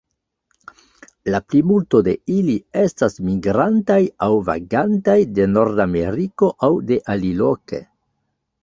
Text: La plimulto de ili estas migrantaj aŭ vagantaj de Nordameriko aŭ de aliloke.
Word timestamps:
La 1.33 1.41
plimulto 1.53 2.01
de 2.07 2.15
ili 2.37 2.57
estas 2.85 3.19
migrantaj 3.27 4.01
aŭ 4.29 4.31
vagantaj 4.51 5.19
de 5.37 5.49
Nordameriko 5.55 6.55
aŭ 6.67 6.73
de 6.91 7.01
aliloke. 7.17 7.87